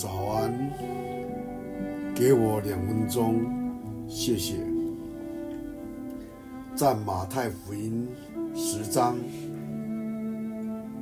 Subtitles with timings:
[0.00, 0.50] 早安，
[2.14, 3.44] 给我两分钟，
[4.08, 4.54] 谢谢。
[6.74, 8.08] 在马太福音
[8.54, 9.18] 十章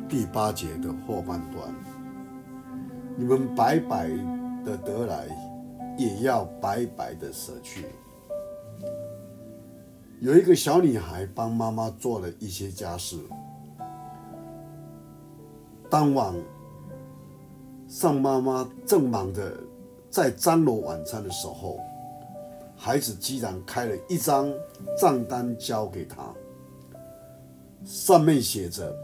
[0.08, 1.72] 第八节的后半段，
[3.16, 4.08] 你们白白
[4.64, 5.28] 的得来，
[5.96, 7.84] 也要白白的舍去。
[10.18, 13.16] 有一个小女孩帮妈妈做了一些家事，
[15.88, 16.34] 当晚。
[17.88, 19.50] 尚妈妈正忙着
[20.10, 21.80] 在张罗晚餐的时候，
[22.76, 24.52] 孩子居然开了一张
[25.00, 26.22] 账单交给她，
[27.86, 28.94] 上面写着：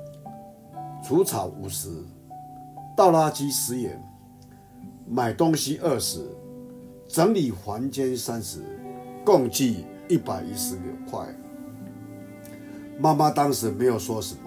[1.03, 1.89] 除草五十，
[2.95, 3.99] 倒垃圾十元，
[5.09, 6.21] 买东西二十，
[7.09, 8.61] 整理房间三十，
[9.25, 11.27] 共计一百一十六块。
[12.99, 14.41] 妈妈当时没有说什么。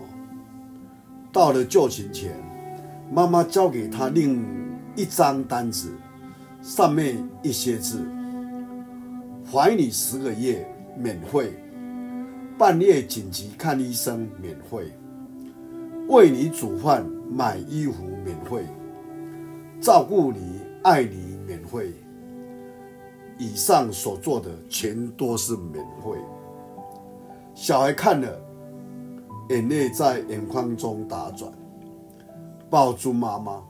[1.34, 2.36] 到了就寝前。
[3.10, 4.44] 妈妈交给他另
[4.96, 5.94] 一张单子，
[6.62, 8.06] 上面一些字：
[9.50, 11.54] 怀你十个月免费，
[12.58, 14.92] 半夜紧急看医生免费，
[16.10, 18.66] 为你煮饭买衣服免费，
[19.80, 21.94] 照顾你爱你免费。
[23.40, 26.20] 以上所做的全都是免费。
[27.54, 28.28] 小孩看了，
[29.50, 31.52] 眼泪在眼眶中打转。
[32.70, 33.64] 抱住妈妈，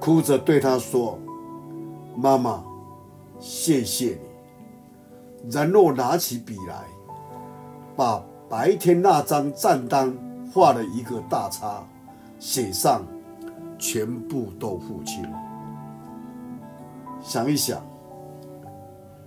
[0.00, 1.18] 哭着对她说
[2.16, 2.64] ：“妈妈，
[3.38, 4.18] 谢谢
[5.42, 6.84] 你。”然后拿起笔来，
[7.94, 10.12] 把白天那张账单
[10.52, 11.86] 画了一个大叉，
[12.38, 13.04] 写上
[13.78, 15.24] “全部都付清”。
[17.22, 17.80] 想一想，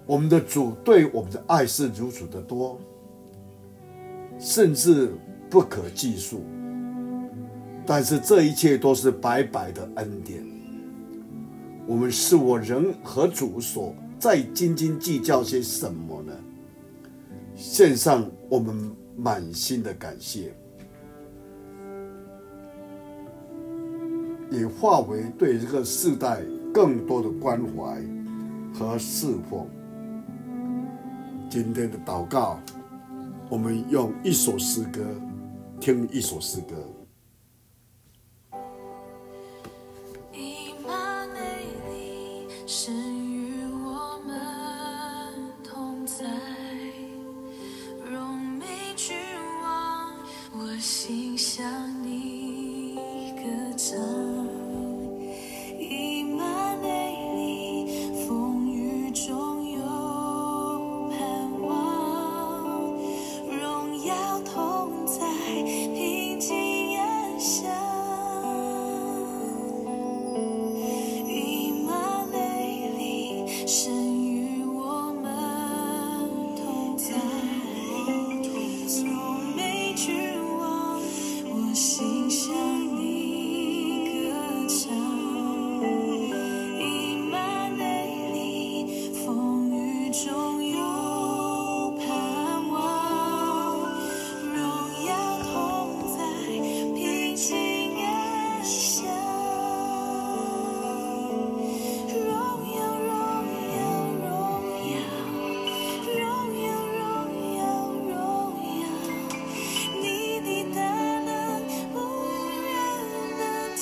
[0.06, 2.78] 我们的主对我们的爱是如此的多，
[4.38, 5.16] 甚至
[5.50, 6.44] 不可计数。
[7.88, 10.46] 但是这一切都是白白的恩典。
[11.88, 16.34] 我们是我人和主所再斤斤计较些什么呢？
[17.56, 20.54] 献上我们满心的感谢，
[24.52, 26.42] 也化为对这个世代
[26.74, 28.00] 更多的关怀
[28.78, 29.66] 和侍奉。
[31.50, 32.60] 今天的祷告，
[33.50, 35.02] 我们用一首诗歌，
[35.80, 36.76] 听一首诗歌。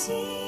[0.05, 0.44] see.